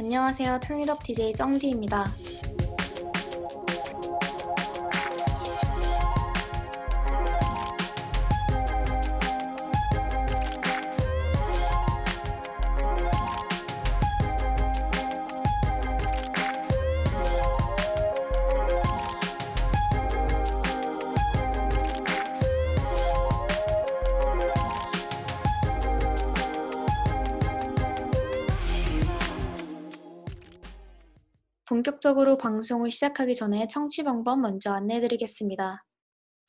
[0.00, 0.60] 안녕하세요.
[0.60, 2.06] 턴잇업 DJ 정디입니다.
[31.88, 35.86] 본격적으로 방송을 시작하기 전에 청취 방법 먼저 안내해드리겠습니다.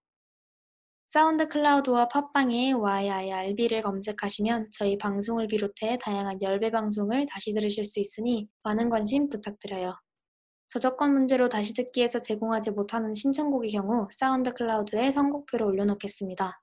[1.08, 8.48] 사운드 클라우드와 팟빵에 YIRB를 검색하시면 저희 방송을 비롯해 다양한 열배 방송을 다시 들으실 수 있으니
[8.64, 9.94] 많은 관심 부탁드려요.
[10.66, 16.60] 저작권 문제로 다시 듣기에서 제공하지 못하는 신청곡의 경우 사운드 클라우드에 선곡표를 올려놓겠습니다.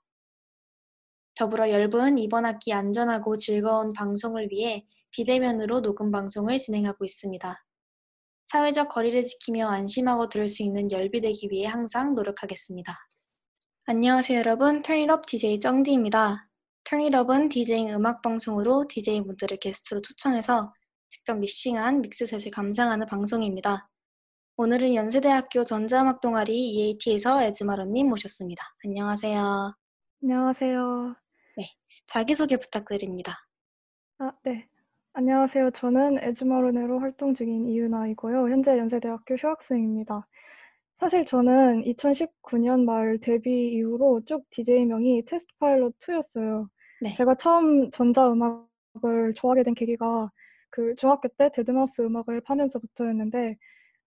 [1.36, 7.66] 더불어 열분 이번 학기 안전하고 즐거운 방송을 위해 비대면으로 녹음 방송을 진행하고 있습니다.
[8.48, 13.13] 사회적 거리를 지키며 안심하고 들을 수 있는 열비되기 위해 항상 노력하겠습니다.
[13.86, 16.48] 안녕하세요 여러분, 턴잇업 DJ 정디입니다.
[16.86, 20.74] 턴잇업은 디제잉 음악 방송으로 DJ분들을 게스트로 초청해서
[21.10, 23.90] 직접 믹싱한 믹스셋을 감상하는 방송입니다.
[24.56, 28.64] 오늘은 연세대학교 전자음악 동아리 EAT에서 에즈마로님 모셨습니다.
[28.86, 29.74] 안녕하세요.
[30.24, 31.16] 안녕하세요.
[31.58, 31.66] 네,
[32.08, 33.34] 자기소개 부탁드립니다.
[34.20, 34.66] 아, 네.
[35.12, 35.72] 안녕하세요.
[35.82, 38.50] 저는 에즈마로네로 활동 중인 이윤아이고요.
[38.50, 40.26] 현재 연세대학교 휴학생입니다.
[41.04, 46.70] 사실 저는 2019년 말 데뷔 이후로 쭉 DJ명이 테스트 파일럿 2였어요.
[47.02, 47.10] 네.
[47.18, 50.32] 제가 처음 전자음악을 좋아하게 된 계기가
[50.70, 53.58] 그 중학교 때 데드마우스 음악을 파면서부터였는데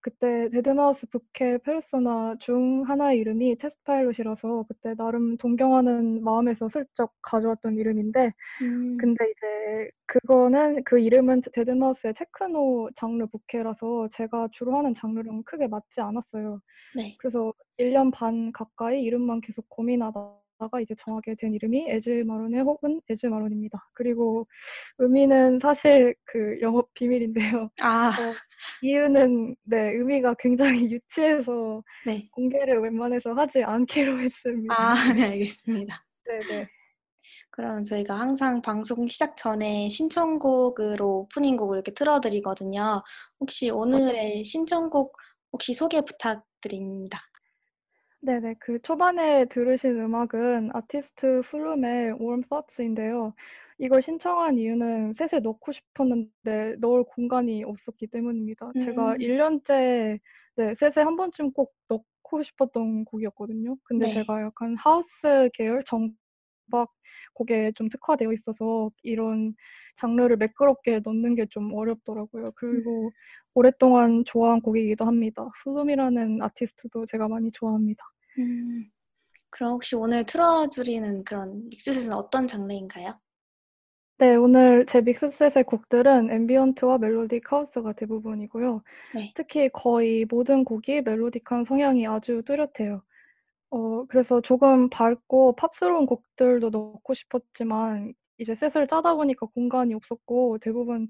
[0.07, 7.75] 그때 데드마우스 부캐 페르소나 중 하나의 이름이 테스트 파일럿이라서 그때 나름 동경하는 마음에서 슬쩍 가져왔던
[7.75, 8.31] 이름인데
[8.61, 15.67] 음, 근데 이제 그거는 그 이름은 데드마우스의 테크노 장르 부캐라서 제가 주로 하는 장르랑 크게
[15.67, 16.61] 맞지 않았어요.
[16.95, 17.17] 네.
[17.19, 23.89] 그래서 1년 반 가까이 이름만 계속 고민하다 가 이제 정하게 된 이름이 에즈마론의 혹은 에즈마론입니다.
[23.93, 24.47] 그리고
[24.97, 27.69] 의미는 사실 그 영업 비밀인데요.
[27.81, 28.33] 아, 어,
[28.81, 32.27] 이유는 네 의미가 굉장히 유치해서 네.
[32.31, 34.75] 공개를 웬만해서 하지 않기로 했습니다.
[34.75, 36.03] 아, 네, 알겠습니다.
[36.25, 36.67] 네네.
[37.51, 43.03] 그러면 저희가 항상 방송 시작 전에 신청곡으로 오프닝 곡을 이렇게 틀어드리거든요.
[43.39, 45.15] 혹시 오늘의 신청곡
[45.51, 47.19] 혹시 소개 부탁드립니다.
[48.21, 48.55] 네네.
[48.59, 53.33] 그 초반에 들으신 음악은 아티스트 플룸의 Warm Thoughts인데요.
[53.79, 58.71] 이걸 신청한 이유는 셋에 넣고 싶었는데 넣을 공간이 없었기 때문입니다.
[58.85, 59.17] 제가 음.
[59.17, 60.19] 1년째
[60.55, 63.75] 네, 셋에 한 번쯤 꼭 넣고 싶었던 곡이었거든요.
[63.83, 64.13] 근데 네.
[64.15, 66.91] 제가 약간 하우스 계열 정박
[67.37, 69.55] 곡에 좀 특화되어 있어서 이런
[69.99, 72.51] 장르를 매끄럽게 넣는 게 좀 어렵더라고요.
[72.55, 73.11] 그리고
[73.53, 75.49] 오랫동안 좋아한 곡이기도 합니다.
[75.63, 78.03] 플룸이라는 아티스트도 제가 많이 좋아합니다.
[78.39, 78.89] 음,
[79.49, 83.19] 그럼 혹시 오늘 틀어드리는 그런 믹스셋은 어떤 장르인가요?
[84.19, 88.81] 네, 오늘 제 믹스셋의 곡들은 ambient와 melodic house가 대부분이고요.
[89.13, 89.31] 네.
[89.35, 93.03] 특히 거의 모든 곡이 melodic한 성향이 아주 뚜렷해요.
[93.69, 101.09] 어, 그래서 조금 밝고 팝스러운 곡들도 넣고 싶었지만 이제 set을 짜다 보니까 공간이 없었고 대부분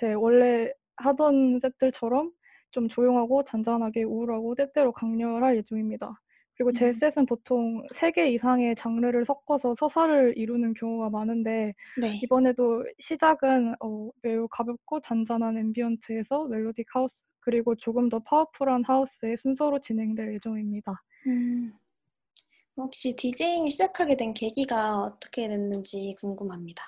[0.00, 2.32] 제 원래 하던 set들처럼
[2.70, 6.18] 좀 조용하고 잔잔하게 우울하고 때때로 강렬할 예정입니다.
[6.54, 6.98] 그리고 제 음.
[6.98, 12.20] set은 보통 세개 이상의 장르를 섞어서 서사를 이루는 경우가 많은데 네.
[12.22, 19.80] 이번에도 시작은 어, 매우 가볍고 잔잔한 ambient에서 melodic house 그리고 조금 더 powerful한 house의 순서로
[19.80, 21.02] 진행될 예정입니다.
[21.26, 21.72] 음,
[22.76, 26.82] 혹시 디제잉을 시작하게 된 계기가 어떻게 됐는지 궁금합니다.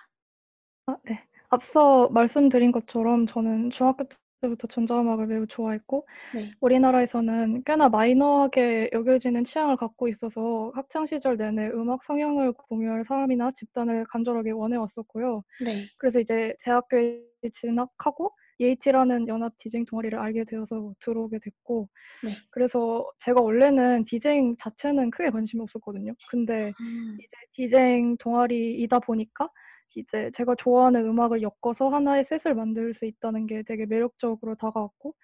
[0.87, 1.22] 아, 네.
[1.50, 4.05] 앞서 말씀드린 것처럼 저는 중학교
[4.41, 6.50] 때부터 전자음악을 매우 좋아했고 네.
[6.61, 14.05] 우리나라에서는 꽤나 마이너하게 여겨지는 취향을 갖고 있어서 학창 시절 내내 음악 성향을 공유할 사람이나 집단을
[14.11, 15.43] 간절하게 원해왔었고요.
[15.64, 15.88] 네.
[15.99, 17.23] 그래서 이제 대학교에
[17.61, 21.89] 진학하고 EAT라는 연합 디제잉 동아리를 알게 되어서 들어오게 됐고
[22.23, 22.31] 네.
[22.51, 26.12] 그래서 제가 원래는 디제잉 자체는 크게 관심이 없었거든요.
[26.29, 29.49] 근데 음, 이제 디제잉 동아리이다 보니까
[29.97, 35.15] 이제 제가 좋아하는 음악을 엮어서 하나의 set을 만들 수 있다는 게 되게 매력적으로 다가왔고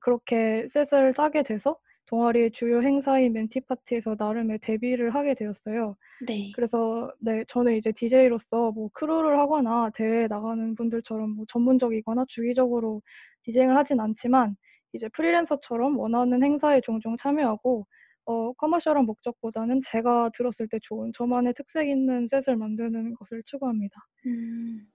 [0.00, 5.96] 그렇게 set을 짜게 돼서 동아리의 주요 행사인 멘티 파티에서 나름의 데뷔를 하게 되었어요.
[6.26, 6.50] 네.
[6.54, 13.02] 그래서 네, 저는 이제 DJ로서 뭐 crew를 하거나 대회에 나가는 분들처럼 뭐 전문적이거나 주기적으로
[13.44, 14.56] 디제잉을 하진 않지만
[14.92, 17.86] 이제 프리랜서처럼 원하는 행사에 종종 참여하고
[18.24, 23.94] 어, commercial한 목적보다는 제가 들었을 때 좋은 저만의 특색 있는 set을 만드는 것을 추구합니다.
[24.26, 24.86] 음,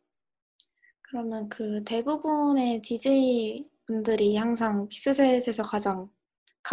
[1.01, 6.07] 그러면 그 대부분의 DJ 분들이 항상 빅스셋에서 가장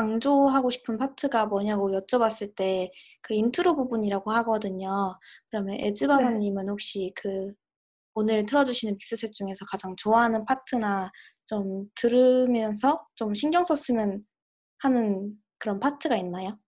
[0.01, 2.91] 강조하고 싶은 파트가 뭐냐고 여쭤봤을 때
[3.23, 4.89] 그 인트로 부분이라고 하거든요.
[5.51, 7.53] 그러면 에즈마론님은 혹시 그
[8.15, 11.11] 오늘 틀어주시는 믹스셋 중에서 가장 좋아하는 파트나
[11.47, 14.25] 좀 들으면서 좀 신경 썼으면
[14.79, 16.59] 하는 그런 파트가 있나요?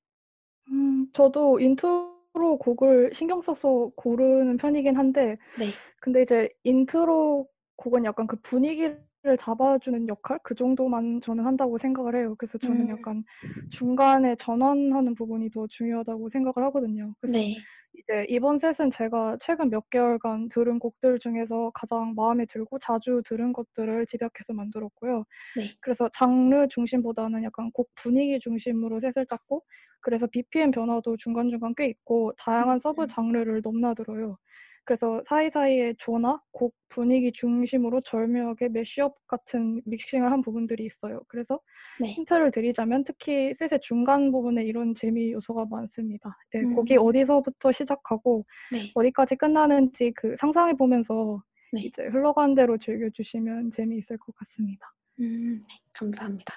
[0.69, 5.67] 음, 저도 인트로 곡을 신경 써서 고르는 편이긴 한데, 네.
[6.00, 9.02] 근데 이제 인트로 곡은 약간 그 분위기를
[9.40, 10.38] 잡아주는 역할?
[10.42, 12.34] 그 정도만 저는 한다고 생각을 해요.
[12.38, 12.88] 그래서 저는 음.
[12.88, 13.24] 약간
[13.70, 17.14] 중간에 전환하는 부분이 더 중요하다고 생각을 하거든요.
[17.20, 17.54] 그래서 네.
[17.94, 23.52] 이제 이번 set은 제가 최근 몇 개월간 들은 곡들 중에서 가장 마음에 들고 자주 들은
[23.52, 25.24] 것들을 집약해서 만들었고요.
[25.54, 25.76] 네.
[25.80, 29.62] 그래서 장르 중심보다는 약간 곡 분위기 중심으로 set을 짰고,
[30.00, 33.08] 그래서 BPM 변화도 중간중간 꽤 있고, 다양한 sub 음.
[33.10, 34.38] 장르를 넘나들어요.
[34.84, 41.20] 그래서 사이사이에 조나 곡 분위기 중심으로 절묘하게 mashup 같은 믹싱을 한 부분들이 있어요.
[41.29, 41.61] 그래서
[42.00, 42.08] 네.
[42.08, 46.37] 힌트를 드리자면 특히 셋의 중간 부분에 이런 재미 요소가 많습니다.
[46.52, 46.75] 네, 음.
[46.75, 48.90] 곡이 어디서부터 시작하고 네.
[48.94, 51.43] 어디까지 끝나는지 그 상상해 보면서
[51.73, 51.82] 네.
[51.82, 54.93] 이제 흘러간 대로 즐겨주시면 재미있을 것 같습니다.
[55.20, 55.75] 음, 네.
[55.94, 56.52] 감사합니다.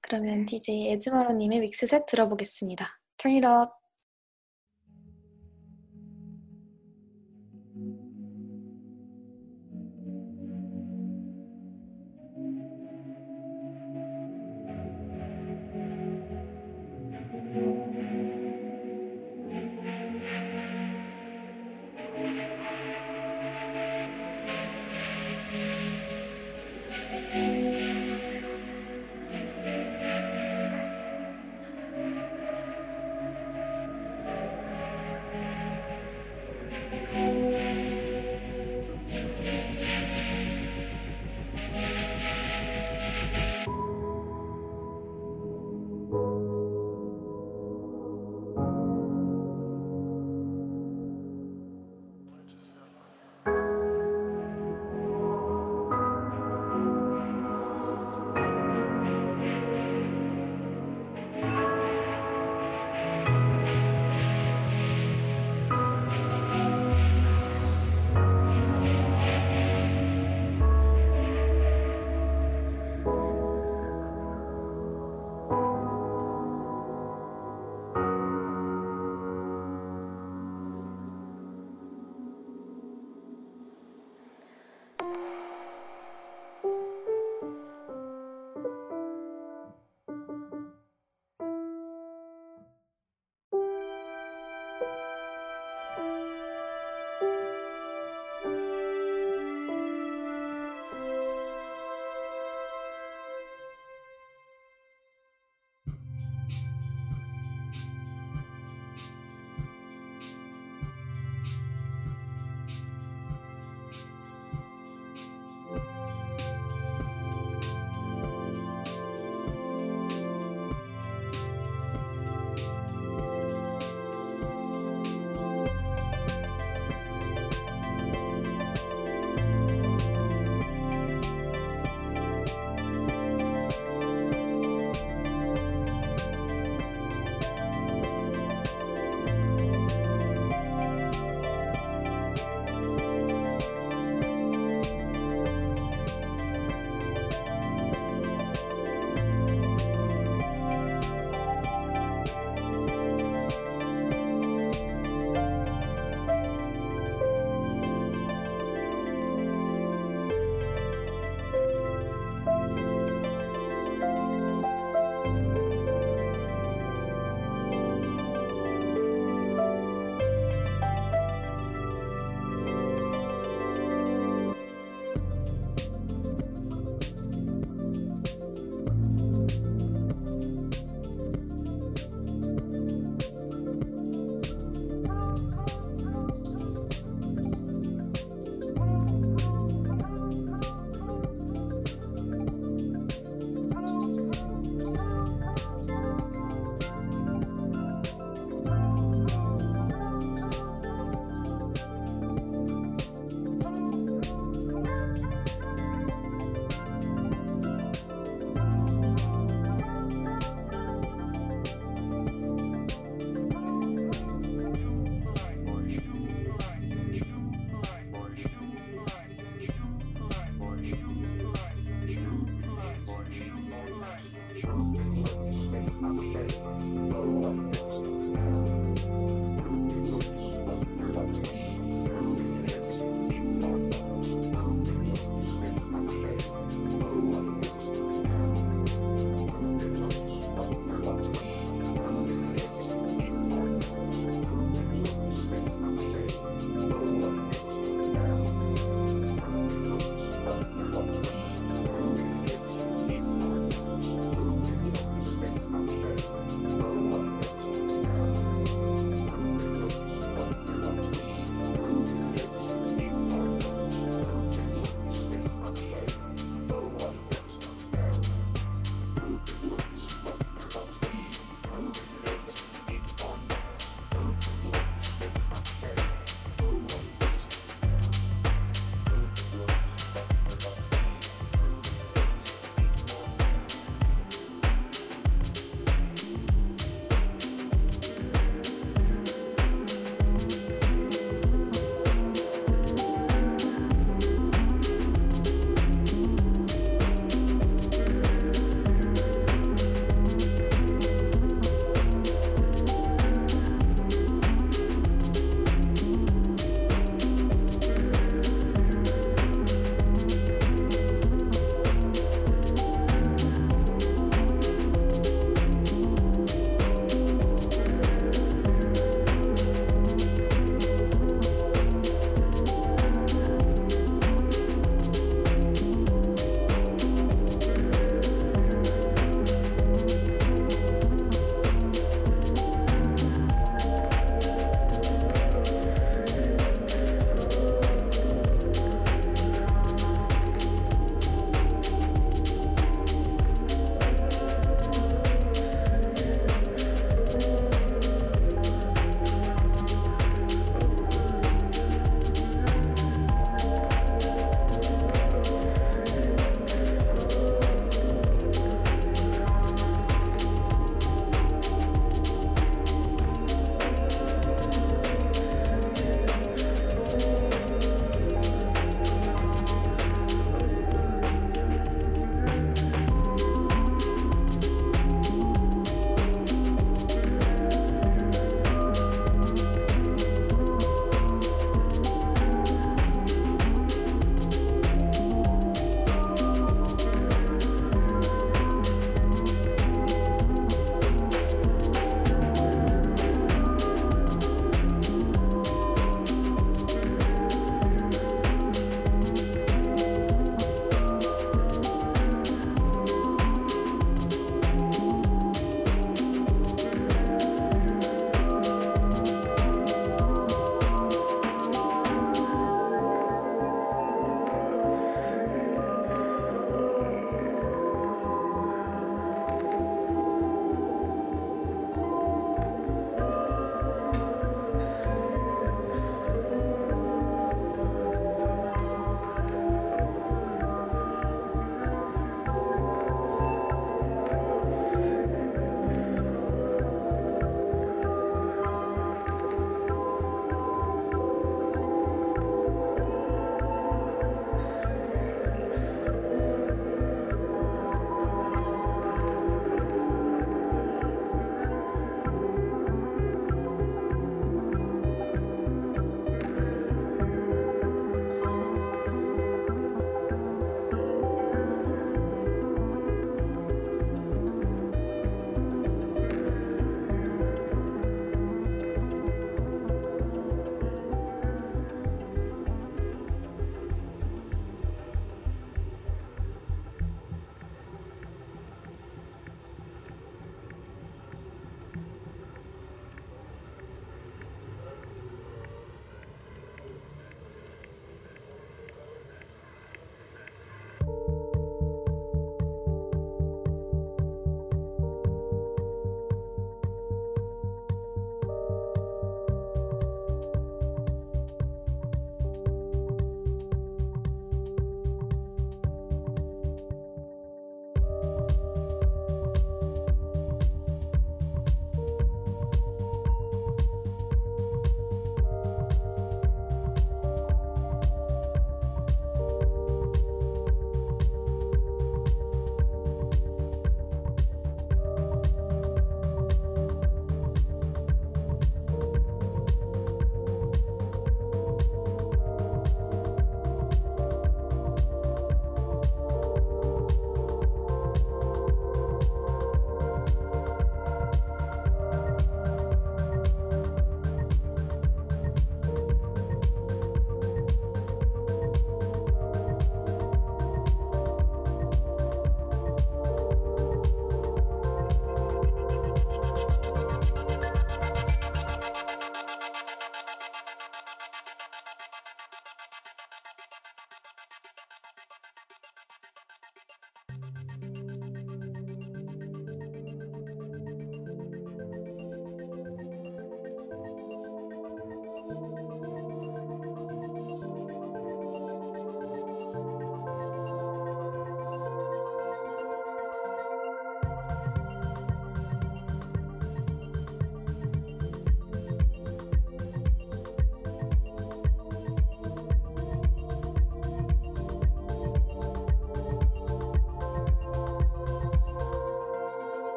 [0.00, 2.86] 그러면 DJ 에즈마로님의 믹스셋 들어보겠습니다.
[3.16, 3.87] Turn it up.